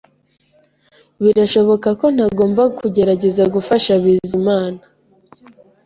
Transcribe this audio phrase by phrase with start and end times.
[1.23, 4.81] Birashoboka ko ntagomba kugerageza gufasha Bizimana